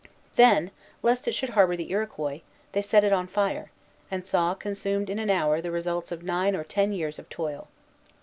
[0.35, 0.71] Then,
[1.03, 3.69] lest it should harbor the Iroquois, they set it on fire,
[4.09, 7.67] and saw consumed in an hour the results of nine or ten years of toil.